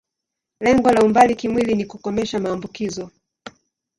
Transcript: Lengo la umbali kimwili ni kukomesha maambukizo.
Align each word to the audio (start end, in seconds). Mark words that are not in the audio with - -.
Lengo 0.59 0.91
la 0.91 1.01
umbali 1.03 1.35
kimwili 1.35 1.75
ni 1.75 1.85
kukomesha 1.85 2.39
maambukizo. 2.39 3.11